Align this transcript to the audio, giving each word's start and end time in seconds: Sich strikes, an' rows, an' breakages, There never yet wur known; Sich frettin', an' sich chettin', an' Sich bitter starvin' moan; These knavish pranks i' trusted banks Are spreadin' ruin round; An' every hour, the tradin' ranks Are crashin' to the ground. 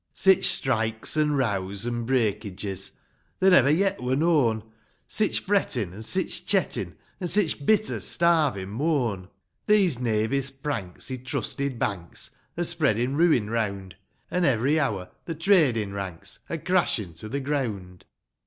Sich 0.15 0.47
strikes, 0.49 1.15
an' 1.15 1.33
rows, 1.33 1.85
an' 1.85 2.05
breakages, 2.07 2.93
There 3.39 3.51
never 3.51 3.69
yet 3.69 4.01
wur 4.01 4.15
known; 4.15 4.63
Sich 5.07 5.41
frettin', 5.43 5.93
an' 5.93 6.01
sich 6.01 6.43
chettin', 6.47 6.95
an' 7.19 7.27
Sich 7.27 7.63
bitter 7.67 7.99
starvin' 7.99 8.69
moan; 8.71 9.29
These 9.67 9.99
knavish 9.99 10.63
pranks 10.63 11.11
i' 11.11 11.17
trusted 11.17 11.77
banks 11.77 12.31
Are 12.57 12.63
spreadin' 12.63 13.15
ruin 13.15 13.51
round; 13.51 13.95
An' 14.31 14.43
every 14.43 14.79
hour, 14.79 15.11
the 15.25 15.35
tradin' 15.35 15.93
ranks 15.93 16.39
Are 16.49 16.57
crashin' 16.57 17.13
to 17.19 17.29
the 17.29 17.39
ground. 17.39 18.05